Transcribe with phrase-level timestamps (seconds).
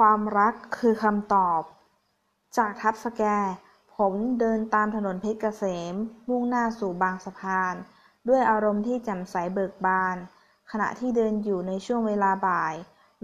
[0.00, 1.60] ความรักคือคำตอบ
[2.56, 3.22] จากทับสแก
[3.96, 5.94] ผมเดินตามถนนเพชรเกษม
[6.28, 7.74] มุ่งหน้าสู่บางสะพาน
[8.28, 10.16] ด้วยอารมณ์ที่แจ่มใสเบิกบาน
[10.70, 12.74] ขณะที่เดินอยู่ในช่วงเวลาบ่าย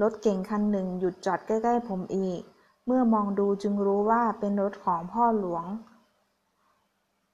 [0.02, 2.40] รถเก่งคันหนึ่งหยุดจอดใกล้ๆผมอีก
[2.86, 5.64] เมื่อมองดูจึงรู้ว่าเป็นรถของพ่อหลวง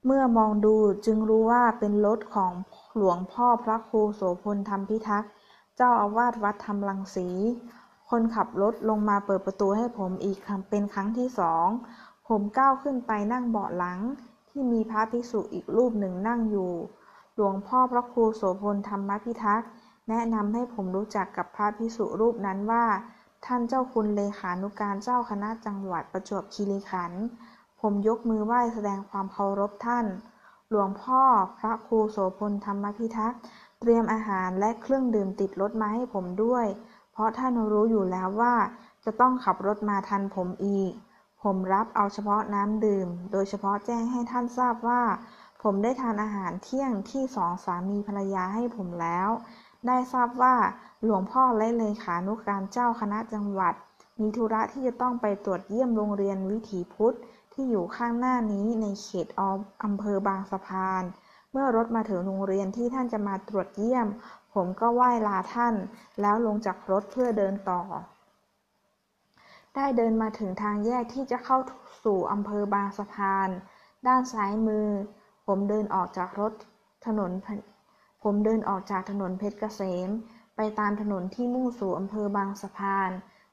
[0.07, 0.77] เมื่อมองดู
[1.07, 2.53] จึงรู้ว่าเป็นรถของ
[2.97, 5.31] หลวงพ่อพระครูโสพลธรรมพิทักษ์
[5.77, 7.29] เจ้าอาวาสวัดธรรมรังสี
[8.11, 10.39] คนขับรถลงมาเปิดประตูให้ผมอีก
[10.71, 11.67] เป็นครั้งที่สอง
[12.29, 13.99] ผมก้าวขึ้นไปนั่งเบาะหลัง
[14.49, 16.73] ที่มีพระภิกษุอีกรูปหนึ่งนั่งอยู่
[17.35, 19.69] หลวงพ่อพระครูโสพลธรรมพิทักษ์
[20.09, 22.85] แนะนำให้ผมรู้จักกับพระภิกษุรูปนั้นว่า
[23.47, 27.23] ท่านเจ้าคุณเลขานุการเจ้าคณะจังหวัดประจวบคีรีขันธ์
[27.81, 30.07] ผมยกมือไหว้แสดงความเคารพท่าน
[30.71, 31.23] หลวงพ่อ
[31.59, 33.41] พระครูโสพลธรรมพิทักษ์
[33.81, 36.67] เตรียมอาหารและเครื่องดื่มติดรถมาให้ผมด้วย
[37.17, 38.55] เพราะท่านรู้อยู่แล้วว่า
[39.05, 40.93] จะต้องขับรถมาทันผมอีก
[41.43, 45.03] ผมรับเอาเฉพาะน้ำดื่ม โดยเฉพาะแจ้งให้ท่านทราบว่า
[45.63, 49.29] ผมได้ทานอาหารเที่ยงที่สองสามีภรรยาให้ผมแล้ว
[49.87, 50.55] ได้ทราบว่า
[51.05, 53.75] หลวงพ่อและเลขานุการเจ้าคณะจังหวัด
[54.21, 57.17] มีธุระที่จะต้องไปตรวจเยี่ยมโรงเรียนวิถีพุทธ
[57.53, 59.43] ที่อยู่ข้างหน้านี้ในเขตอ
[59.85, 61.03] อำเภอบางสะพาน
[61.53, 64.07] เมื่อรถมาถึงโรงเรียนที่ท่านจะมาตรวจเยี่ยม
[64.57, 65.75] ผมก็ไหว้ลาท่าน
[66.21, 67.83] แล้วลงจากรถเพื่อเดินต่อ
[69.75, 71.59] ได้เดินมาถึงทางแยกที่จะเข้า
[72.05, 73.49] สู่อำเภอบางสะพาน
[74.07, 74.89] ด้านซ้ายมือ
[75.47, 76.53] ผมเดินออกจากรถ
[77.07, 77.31] ถนน
[78.23, 80.09] ผมเดินออกจากถนนเพชรเกษม
[80.57, 83.11] ไปตามถนนที่มุ่งสู่อำเภอบางสะพาน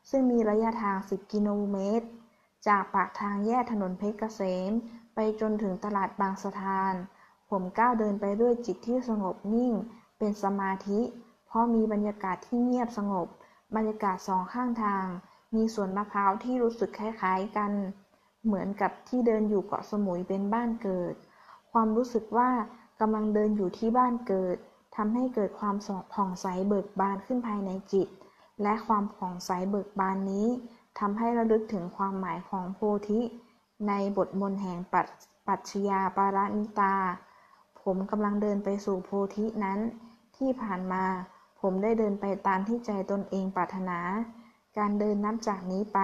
[0.10, 2.08] ซึ่งมีระยะทาง 10 กิโลเมตร
[2.68, 4.72] จากปากทางแยกถนนเพชรเกษม
[5.16, 6.94] ไปจนถึงตลาดบางสะพาน
[7.50, 9.74] ผมก้าวเดินไปด้วยจิตที่สงบนิ่ง
[10.24, 11.00] เป็นสมาธิ
[11.48, 13.28] เพราะมีบรรยากาศที่เงียบสงบ
[13.76, 15.06] บรรยากาศสองข้างทาง
[15.56, 17.72] มีสวนมะพร้าวที่รู้สึกคล้ายๆกัน
[18.46, 21.14] เหมือนกับที่เดินอยู่เกาะสมุยเป็นบ้านเกิด
[21.72, 22.50] ความรู้สึกว่า
[23.02, 24.58] กำลังเดินอยู่ที่บ้านเกิด
[24.96, 28.08] ทำให้เกิดความสผ่องใสเบิกบานขึ้นภายในจิต
[28.62, 30.48] และความผ่องใสเบิกบานนี้
[31.00, 32.80] ทำให้ระลึกถึงความหมายของโพ
[33.10, 33.22] ธิ
[33.88, 34.78] ในบทมนแห่ง
[35.48, 36.96] ปัจชยาปารานิตา
[37.84, 39.80] ผมกำลังเดินไปสู่โพธินั้น
[40.44, 41.06] ที่ผ่านมา
[41.62, 44.00] ผมได้เดินไปตามที่ใจตนเองปรารถนา
[44.78, 46.00] การเดินนับจากนี้ไป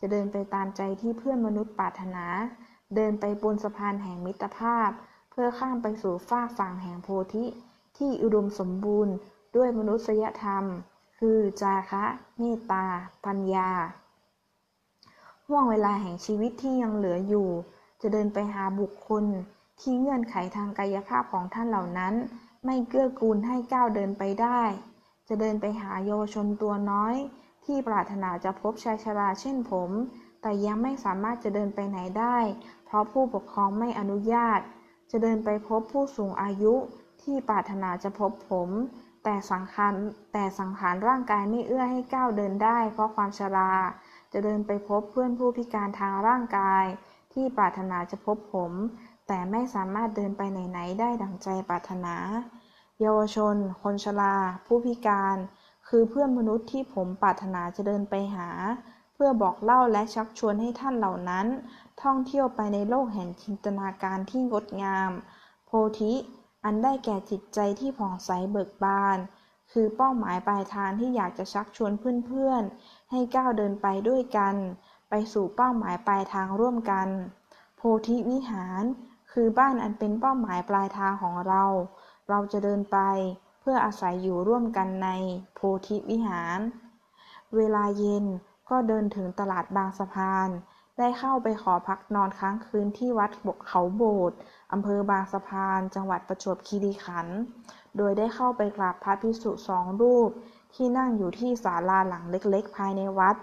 [0.00, 2.24] จะเดินไปตามใจที่เพื่อนมนุษย์ปรารถนา
[2.94, 4.90] เดินไปบนสะพานแห่งมิตรภาพ
[5.30, 7.44] เพื่อข้ามไปสู่ฟากฝั่งแห่งโพธิ
[7.98, 9.14] ที่อุดมสมบูรณ์
[9.56, 10.64] ด้วยมนุษยธรรม
[11.18, 12.04] คือจาคะ
[12.38, 12.84] เมตตา
[13.24, 13.70] ปัญญา
[15.46, 17.48] ห่วงเวลาแห่งชีวิตที่ยังเหลืออยู่
[18.02, 19.24] จะเดินไปหาบุคคล
[19.80, 22.14] ที่เงื่อนไขทางกายภาพของท่านเหล่านั้น
[22.66, 24.62] ไม่เกื้อกูลให้ก้าวเดินไปได้
[25.28, 27.14] จะเดินไปหาเยาวชนตัวน้อย
[27.64, 29.90] ที่ปรารถนาจะพบชายชราเช่นผม
[30.42, 32.38] แต่ยังไม่สามารถจะเดินไปไหนได้
[32.86, 34.60] เพราะผู้ปกครองไม่อนุญาต
[35.10, 36.74] จะเดินไปพบผู้สูงอายุ
[37.22, 38.68] ที่ปรารถนาจะพบผม
[39.24, 39.94] แต่สังขาร
[40.32, 43.72] แต่สังขารร่างกายไม่เอื้อให้ก้าวเดินได้ เพราะความชรา
[44.32, 46.84] จะเดินไปพบเพื่อนผู้พิการทางร่างกาย
[47.32, 48.72] ที่ปรารถนาจะพบผม
[49.32, 52.16] แต่ไม่สามารถเดินไปไหนๆได้ดังใจปรารถนา
[53.00, 54.36] เยาวชน คนชรา
[54.66, 55.36] ผู้พิการ
[55.88, 58.48] คือเพื่อนมนุษย์ที่ผมปรารถนาจะเดินไปหา
[59.14, 61.46] เพื่อบอกเล่าและชักชวนให้ท่านเหล่านั้น
[62.02, 65.10] ท่องเที่ยวไปในโลกแห่งจินตนาการที่งดงาม
[65.66, 65.70] โพ
[66.00, 66.12] ธิ
[66.64, 69.18] อันได้แก่จิตใจที่ผ่องใสเบิกบาน
[69.72, 71.92] คือเป้าหมายปลายทางที่อยากจะชักชวน
[72.26, 74.54] เพื่อนๆ ให้ก้าวเดินไปด้วยกัน
[75.08, 77.08] ไปสู่เป้าหมายปลายทางร่วมกัน
[77.76, 78.84] โพธิวิหาร
[79.32, 81.64] คือบ้านอันเป็นเป้าหมายปลายทางของเรา
[82.28, 82.98] เราจะเดินไป
[83.60, 85.08] เพื่ออาศัยอยู่ร่วมกันใน
[85.54, 86.58] โพธิวิหาร
[87.56, 88.24] เวลาเย็น
[88.70, 90.48] ก็เดินถึงตลาดบางสะพาน
[90.98, 94.36] ได้เข้าไปขอพักนอนค้างคืนที่วัดบกเขาโบสถ์
[94.72, 97.38] อำเภอบางสะพาน จังหวัดประจวบคีรีขันธ์
[97.96, 100.30] โดยได้เข้าไปกราบพระภิกษุสองรูป
[100.74, 103.36] ที่นั่งอยู่ที่ศาลาหลังเล็กๆ ภายในวัด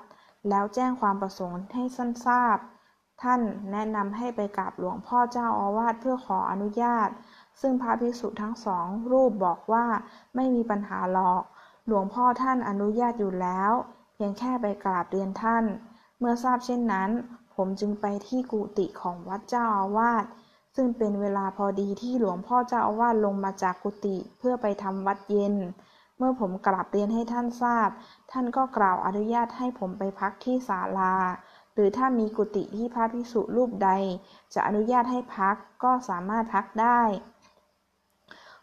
[0.50, 2.58] แล้วแจ้งความประสงค์ให้ท่านทราบ
[3.22, 3.42] ท่าน
[3.72, 7.10] แนะนำให้ไปกราบหลวงพ่อเจ้าอาวาสเพื่อขออนุญาต
[7.62, 9.86] ซึ่งพระภิกษุทั้งสองรูปบอกว่า
[10.36, 11.44] ไม่มีปัญหาหรอก
[11.88, 13.72] หลวงพ่อท่านอนุญาตอยู่แล้ว
[14.14, 15.64] เพียงแค่ไปกราบเรียนท่าน
[16.20, 17.10] เมื่อทราบเช่นนั้น
[17.56, 20.26] ผมจึงไปที่กุฏิของวัดเจ้าอาวาส
[20.76, 25.56] ซึ่งเป็นเวลาพอดีที่หลวงพ่อเจ้าอาวาสลงมาจากกุฏิเพื่อไปทำวัดเย็น
[26.18, 27.90] เมื่อผมกราบเรียนให้ท่านทราบ
[28.32, 31.16] ท่านก็กล่าวอนุญาตให้ผมไปพักที่ศาลา
[31.78, 33.90] หรือถ้ามีกุฏิที่พระภิกษุรูปใด
[34.54, 37.02] จะอนุญาตให้พักก็สามารถพักได้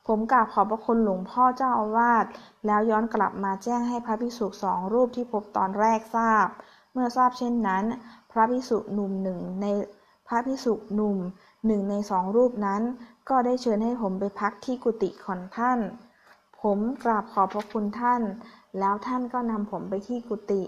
[0.06, 2.24] ผมกราบขอบพระคุณหลวงพ่อเจ้าอาวาส
[2.66, 6.46] แล้วย้อนกลับมาแจ้งให้พระภิกษุสองรูปที่พบตอนแรกทราบ
[6.92, 7.84] เมื่อทราบเช่นนั้น
[8.30, 9.66] พระภิกษุหนุ่มหนึ่งใน
[10.28, 11.16] พระภิกษุหนุ่ม
[11.66, 12.82] หนึ่งในสองรูปนั้น
[13.28, 15.78] ก็ได้เชิญให้ผมไปพักที่กุฏิของท่าน
[16.60, 18.22] ผมกราบขอบพระคุณท่าน
[18.78, 20.62] แล้วท่านก็นำผมไปที่กุฏิ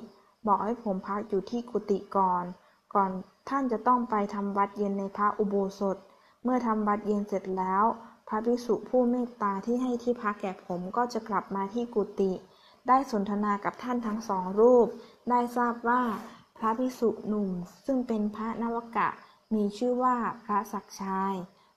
[0.47, 2.45] บอกให้ผมพักอยู่ที่กุฏิก่อน
[2.95, 3.11] ก่อน
[3.49, 5.97] ท่านจะต้องไปทำวัดเย็นในพระอุโบสถ
[6.45, 7.85] เมื่อทำวัดเย็นเสร็จแล้ว
[8.29, 12.33] พระภิกษุผู้เมตตาที่ให้ที่พักแก่ผมก็จะกลับมาที่กุฏิ
[12.89, 14.87] ได้สนทนากับท่านทั้งสองรูป
[15.31, 16.03] ได้ทราบว่า
[16.59, 17.51] พระภิกษุหนุ่ม
[17.87, 19.09] ซึ่งเป็นพระนวกะ
[19.55, 21.35] มีชื่อว่าพระศักชาย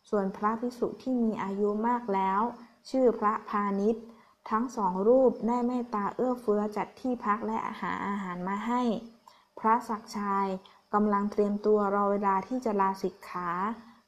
[0.09, 2.41] ส่วนพระภิกษุที่มีอายุมากแล้ว
[2.89, 4.03] ชื่อพระพาณิชย์
[4.49, 8.81] ทั้งสองรูปได้เมตตาเอื้อเฟื้อจัดที่พักและอาหารอาหารมาให้
[9.59, 10.47] พระศักชาย
[10.93, 13.49] กำลังเตรียมตัวรอเวลาที่จะลาสิกขา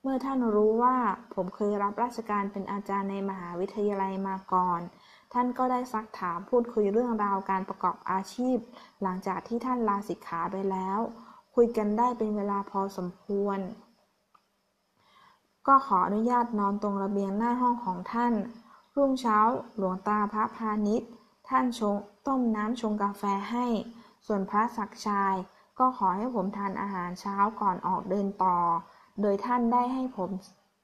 [0.01, 0.97] เมื่อท่านรู้ว่า
[1.33, 4.81] ผมเคยรับราชการเป็นอาจารย์ในมหาวิทยาลัยมาก่อน
[5.33, 8.57] ท่านก็ได้ซักถามพูดคุยเรื่องราวการประกอบอาชีพ
[9.01, 10.99] หลังจากที่ท่านลาสิกขาไปแล้ว
[11.55, 13.59] คุยกันได้เป็นเวลาพอสมควร
[15.67, 18.33] ก็ขออนุญาตนอนตรงระเบียงหน้าห้องของท่าน
[18.97, 19.39] รุ่งเช้า
[19.77, 21.09] หลวงตาพระพาณิชย์
[21.49, 21.95] ท่านชง
[22.27, 23.65] ต้มน้ำชงกาแฟให้
[24.25, 25.35] ส่วนพระศักชาย
[25.79, 28.57] ก็ขอให้ผมทานอาหารเช้าก่อนออกเดินต่อ
[29.21, 30.29] โดยท่านได้ให้ผม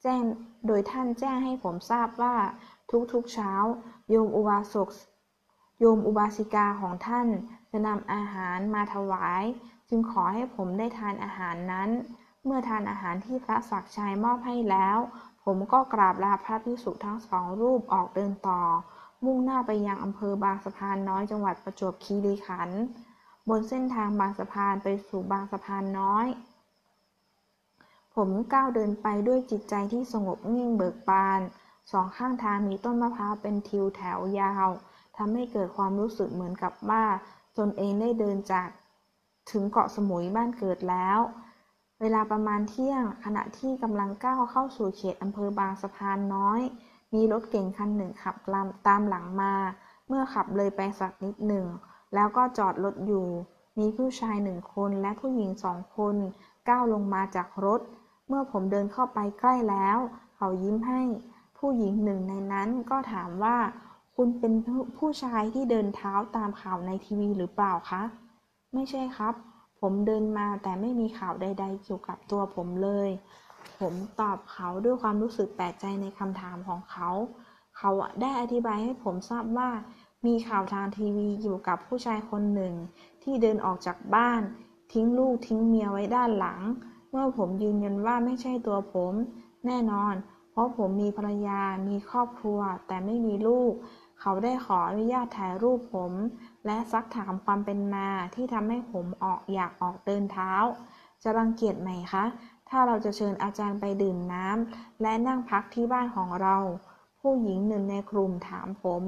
[0.04, 0.22] แจ้ง
[0.68, 2.36] โดยท่านแจ้งให้ผมทราบว่า
[3.14, 3.54] ทุกๆเช้า
[4.10, 4.90] โยมอุบาสก
[5.80, 7.28] โยมอุบาสิกาของท่าน
[7.72, 9.44] จะนำอาหารมาถวาย
[9.90, 11.90] จึงขอให้ผมได้ทานอาหารนั้น
[12.46, 14.98] เมื่อทานอาหารที่พระศักชัยมอบให้แล้ว
[15.50, 18.62] ผมก็กราบลาพระภิกษุทั้งสองรูปออกเดินต่อ
[19.26, 22.82] มุ่งหน้าไปยังอำเภอบางสะพานน้อยจังหวัดประจวบคีรีขันธ์
[23.50, 26.28] บนเส้นทางบางสะพานไปสู่บางสะพานน้อย
[28.16, 31.42] ผมก้าวเดินไปด้วยจิตใจที่สงบเงียงเบิกบาน
[31.92, 34.70] สองข้างทางมีต้นมะพร้าวเป็นทิวแถวยาว
[35.18, 37.04] ทำให้เกิดความรู้สึกเหมือนกับว่า
[37.58, 38.68] ตนเองได้เดินจาก
[39.52, 41.20] ถึงเกาะสมุยบ้านเกิดแล้ว
[42.02, 46.62] เวลาประมาณเที่ยง ขณะที่กำลังก้าวเข้าสู่เขตอำเภอบางสะพานน้อย
[47.14, 48.36] มีรถเก่งคันหนึ่งขับ
[48.88, 49.54] ตามหลังมา
[50.08, 51.66] เมื่อขับเลยไปสักนิดหนึ่ง
[52.14, 53.28] แล้วก็จอดรถอยู่
[53.80, 56.16] มีผู้ชายหนึ่งคนและผู้หญิงสองคน
[56.70, 57.82] ก้าวลงมาจากรถ
[58.28, 59.98] เมื่อผมเดินเข้าไปใกล้แล้ว
[60.36, 61.02] เขายิ้มให้
[61.58, 63.58] ผู้หญิงหนึ่งในนั้นก็ถามว่า
[64.16, 64.54] คุณเป็น
[64.98, 68.04] ผู้ชายที่เดินเท้าตามข่าวในทีวีหรือเปล่าคะ
[68.74, 69.34] ไม่ใช่ครับ
[69.80, 73.10] ผมเดินมาแต่ไม่มีข่าวใด ๆ เกี่ยวกับตัวผมเลย
[73.80, 77.10] ผมตอบเขาด้วยความรู้สึกแปลกใจในคำถามของเขา
[77.78, 77.92] เขา
[78.22, 79.70] ได้อธิบายให้ผมทราบว่า
[80.26, 82.74] มีข่าวทางทีวีเกี่ยวกับผู้ชายคนหนึ่ง
[83.24, 84.42] ที่เดินออกจากบ้าน
[84.94, 86.62] ทิ้งลูกทิ้งเมียไว้ด้านหลัง
[87.10, 89.14] เมื่อผมยืนยันว่าไม่ใช่ตัวผม
[89.66, 90.14] แน่นอน
[90.52, 93.74] เพราะผมมีภรรยา มีครอบครัว แต่ไม่มีลูก
[94.22, 96.14] เขาได้ขออนุญาตถ่ายรูปผม
[96.66, 100.54] และซักถามความเป็นมาที่ทำให้ผมออกอยากออกเดินเท้า
[101.24, 102.26] จะรังเกียจไหมคะ
[102.70, 106.58] ถ้าเราจะเชิญอาจารย์ไปดื่มน้ำและนั่งพักที่บ้านของเรา
[107.20, 109.04] ผู้หญิงหนึ่งในกลุ่มถามผม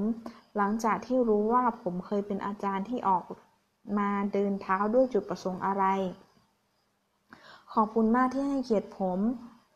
[0.56, 3.24] หลังจากที่รู้ว่าผมเคยเป็นอาจารย์ที่ออก
[3.98, 5.84] มาเดินเท้าด้วยจุดประสงค์อะไร
[7.72, 9.18] ขอบคุณมากที่ให้เกียรติผม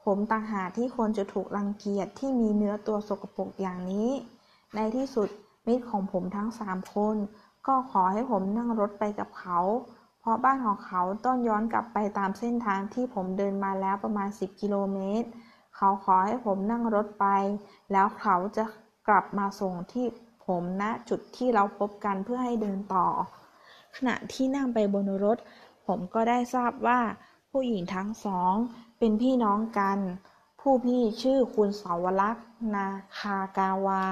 [0.04, 4.10] ผมต่างหากที่ควรจะถูกรังเกียจที่มีเนื้อตัวสกปรกอย่างนี้
[4.74, 5.28] ในที่สุด
[5.66, 7.16] มิตรของผมทั้งสามคน
[7.66, 9.60] ก็ขอให้ผมนั่งรถไปกับเขา
[10.20, 15.28] เพราะบ้านของเขาต้องย้อนกลับไปตามเส้นทางที่ผมเดินมาแล้วประมาณ 10 กิโลเมตร
[15.76, 17.26] เขาขอให้ผมนั่งรถไป
[17.92, 18.64] แล้วเขาจะ
[19.08, 20.06] กลับมาส่งที่
[20.46, 23.06] ผมณจุดที่เราพบกันเพื่อให้เดินต่อ
[23.96, 25.38] ขณะที่นั่งไปบนรถ
[25.86, 27.00] ผมก็ได้ทราบว่า
[27.50, 28.54] ผู้หญิงทั้งสอง
[28.98, 29.98] เป็นพี่น้องกัน
[30.60, 32.88] ผู้พี่ชื่อคุณสาวรักษ์นา
[33.18, 34.04] คากาวา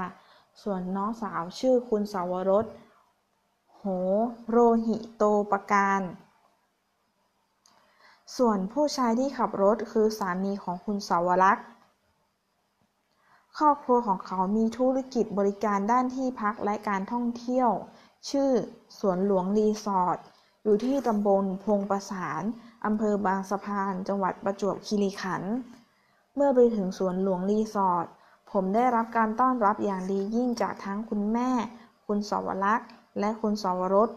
[0.63, 2.67] ส่วนน้องสาวชื่อคุณสาวรส
[3.77, 3.83] โห
[4.51, 6.03] โรหิโตปการ
[8.37, 11.67] ส่วนผู้ชายที่ขับรถคือสามีของคุณสาวรักษ์
[13.59, 17.71] ครอบครัวของเขามีธุรกิจบริการด้านที่พักและการท่องเที่ยว
[18.31, 18.51] ชื่อ
[18.99, 20.19] สวนหลวงรีสอร์ท
[20.65, 22.43] อยู่ที่ตำบลพงประสาน
[22.85, 25.55] อำเภอบางสะพาน จังหวัดประจวบคีรีขันธ์
[26.35, 28.07] เมื่อไปถึงสวนหลวงรีสอร์ท
[28.53, 31.51] ผมได้รับการต้อนรับอย่างดียิ่งจากทั้งคุณแม่
[32.07, 32.89] คุณสวรักษ์
[33.21, 34.09] และคุณสวรส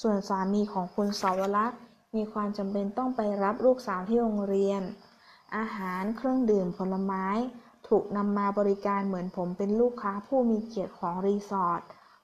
[0.00, 1.78] ส่วนสามีของคุณสวรักษ์
[2.14, 4.82] มีความจำเป็นต้องไปรับลูกสาวที่โรงเรียน
[5.56, 7.26] อาหารเครื่องดื่มผลไม้
[7.88, 11.80] ถูกนำมาบริการเหมือนผมเป็นลูกค้าผู้มีเกียรติของรีสอร์ท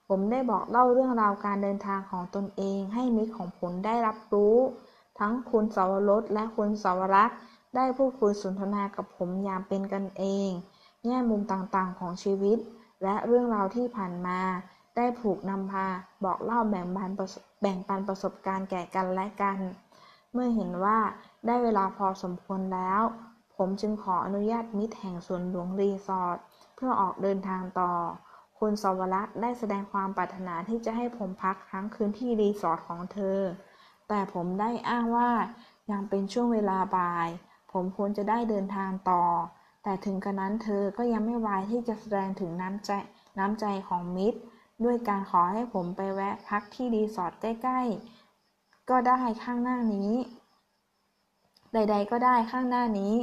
[0.08, 4.56] ผมได้บอกเล่าเรื่องราวการเดินทางของตนเองให้มิตรของผมได้รับรู้
[5.18, 7.38] ทั้งคุณสวรสและคุณสวรักษ์
[7.76, 10.50] ได้พูดคุยสนทนากับผมอย่างเป็นกันเอง
[11.06, 12.58] แง่มุมต่างๆของชีวิต
[13.02, 14.40] และเรื่องราวที่ผ่านมา
[14.96, 15.86] ได้ผูกนำพา
[16.24, 17.10] บอกเล่าแบ่งปัน
[17.60, 19.58] แบ่งปันประสบการณ์แก่กันและกัน
[20.32, 20.98] เมื่อเห็นว่า
[21.46, 23.02] ได้เวลาพอสมควรแล้ว
[23.56, 26.38] ผมจึงขออนุญาตมิตรแห่งสวนหลวงรีสอร์ท
[26.76, 27.92] เพื่อออกเดินทางต่อ
[28.58, 33.40] คุณสวรักษ์ได้แสดงความปรารถนาที่จะให้ผมพักค้างคืนที่รีสอร์ทของเธอ
[34.08, 35.30] แต่ผมได้อ้างว่า
[35.90, 37.28] ยังเป็นช่วงเวลาบ่าย
[37.72, 39.22] ผมควรจะได้เดินทางต่อ
[39.88, 42.90] แต่ถึงกระนั้นเธอก็ยังไม่วายที่จะแสดงถึงน้ำใจ
[43.38, 44.38] น้ำใจของมิตร
[44.84, 50.12] ด้วยการขอให้ผมไปแวะพักที่รีสอร์ทใกล้ๆ ก็ได้ข้างหน้านี้
[51.72, 53.14] ใดๆก็ได้ข้างหน้านี้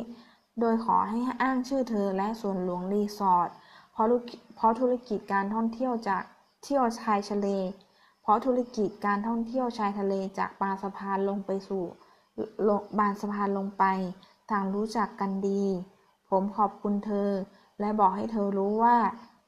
[0.59, 3.49] โดยขอให้อ้างชื่อเธอและส่วนหลวงรีสอร์ท
[3.91, 4.07] เพราะ
[4.55, 6.23] เพราะธุรกิจการท่องเที่ยวจาก
[6.63, 7.47] เที่ยวชายทะเล
[8.21, 11.83] เพราะธุรกิจการท่องเที่ยวชายทะเลจากบางสะพานลงไปสู่
[12.97, 13.83] บานสะพานลงไป
[14.51, 15.65] ต่างรู้จักกันดี
[16.33, 17.31] ผมขอบคุณเธอ
[17.79, 18.97] และบอกให้เธอรู้ว่า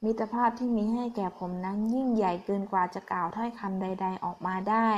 [0.04, 4.90] มิตรภาพที่มีให้แก่ผมนั้นยิ่งใหญ่เกินกว่าจะกล่าวถ้อยคำใด ๆ ออกมาได้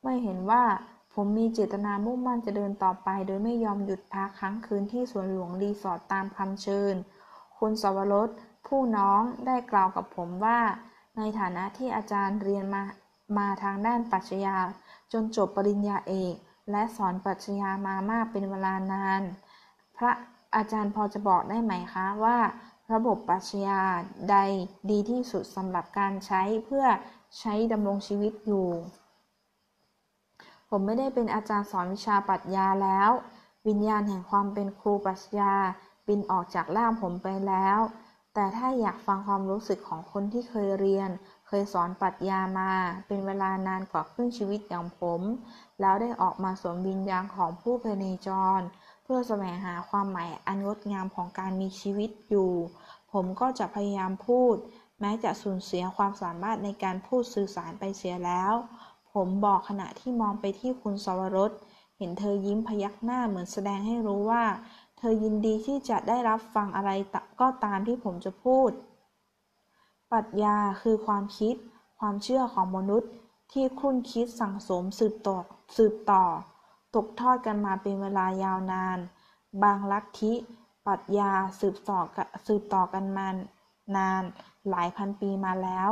[0.00, 0.64] เมื่อเห็นว่า
[1.14, 6.94] ผมมีเจตนามุ่งมั่นจะเดินต่อไป โดยไม่ยอมหยุดพักค้างคืนที่สวนหลวงรีสอร์ทตามคำเชิญ
[7.58, 8.28] คุณสวรส
[8.66, 10.60] ผู้น้องได้กล่าวกับผมว่า
[11.16, 12.82] ในฐานะที่อาจารย์เรียนมา
[13.38, 14.56] มาทางด้านปรัชญา
[15.12, 16.34] จนจบปริญญาเอก
[16.70, 19.22] และสอนปรัชญามามากเป็นเวลานาน
[19.98, 20.12] พระ
[20.56, 22.38] อาจารย์พอจะบอกได้ไหมคะว่า
[22.92, 23.80] ระบบปรัชญา
[24.30, 24.36] ใด
[24.90, 26.86] ดีที่สุดสำหรับการใช้เพื่อ
[27.38, 28.68] ใช้ดำรงชีวิตอยู่
[30.70, 33.10] ผมไม่ได้เป็นอาจารย์สอนวิชาปรัชญาแล้ว
[33.66, 35.52] วิญญาณแห่งความเป็นครูปรัชญา
[36.08, 37.78] บินออกจากร่างผมไปแล้ว
[38.34, 41.10] แต่ถ้าอยากฟังความรู้สึกของคนที่เคยเรียน
[41.46, 42.72] เคยสอนปรัชญามา
[43.06, 45.20] เป็นเวลานานกว่าครึ่งชีวิตอย่างผม
[45.80, 48.60] แล้วได้ออกมาสวมวิญญาณของผู้เพเนจร
[49.08, 52.52] เพื่อแสวงหาความหมายอันงดงามของการมีชีวิตอยู่
[53.12, 54.56] ผมก็จะพยายามพูด
[55.00, 58.52] แม้จะสูญเสียความสามารถในการพูดสื่อสารไปเสียแล้ว
[59.12, 61.50] ผมบอกขณะที่มองไปที่คุณสวรส
[61.98, 64.44] เห็นเธอยิ้มพยักหน้าเหมือนแสดงให้รู้ว่า
[64.98, 66.90] เธอยินดีที่จะได้รับฟังอะไร
[67.40, 68.70] ก็ตามที่ผมจะพูด
[70.12, 71.54] ปรัชญาคือความคิด
[71.98, 73.10] ความเชื่อของมนุษย์
[73.52, 75.38] ที่คุ้นคิดสั่งสมสืบต่อ
[75.76, 76.24] สืบต่อ
[76.96, 78.98] ตกทอดกันมาเป็นเวลายาวนาน
[79.62, 80.34] บางลัทธิ
[80.86, 82.00] ปรัชญาสืบต่อ
[82.46, 83.28] สืบต่อกันมา
[83.96, 84.22] นาน
[84.70, 85.90] หลายพันปีมาแล้ว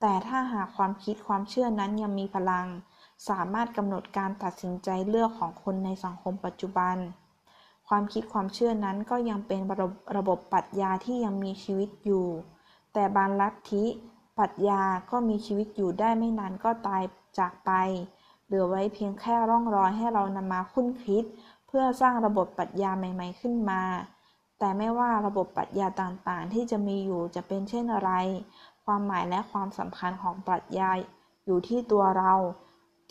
[0.00, 2.66] แต่ถ้าหากความคิดความเชื่อนั้นยังมีพลัง
[3.28, 6.96] สามารถกำหนดการตัดสินใจเลือกของคนในสังคมปัจจุบัน
[7.88, 12.26] ความคิดความเชื่อนั้นก็ยังเป็นระระบบปรัชญาที่ยังมีชีวิตอยู่
[12.92, 13.84] แต่บางลัทธิ
[14.38, 17.02] ปรัชญาก็มีชีวิตอยู่ได้ไม่นานก็ตาย
[17.38, 17.70] จากไป
[18.46, 21.24] เหลือไว้เพียงแค่ร่องรอยให้เรานำมาคุ้นคิด
[21.66, 23.82] เพื่อสร้างระบบปรัชญาใหม่ ๆขึ้นมา
[24.58, 28.10] แต่ไม่ว่าระบบปรัชญาต่างๆ ที่จะมีอยู่จะเป็นเช่นอะไร
[28.84, 30.90] ความหมายและความสำคัญของปรัชญา
[31.46, 32.34] อยู่ที่ตัวเรา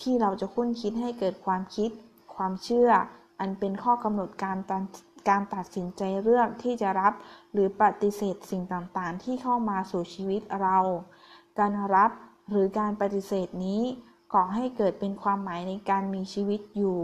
[0.01, 1.89] ที่เราจะคุ้นคิดให้เกิดความคิด
[2.35, 2.89] ความเชื่อ
[3.39, 4.57] อันเป็นข้อกำหนดการ
[5.29, 7.13] การตัดสินใจเรื่องที่จะรับ
[7.53, 10.77] หรือปฏิเสธสิ่งต่างๆ ที่เข้ามาสู่ชีวิตเรา
[11.59, 12.11] การรับ
[12.51, 13.81] หรือการปฏิเสธนี้
[14.33, 16.99] ก่อให้เกิดเป็นความหมายในการมีชีวิตอยู่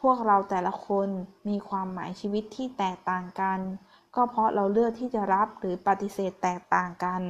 [0.00, 1.08] พวกเราแต่ละคน
[1.48, 3.60] มีความหมายชีวิตที่แตกต่างกัน
[4.14, 7.22] ก็เพราะเราเลือกที่จะรับหรือปฏิเสธแตกต่างกัน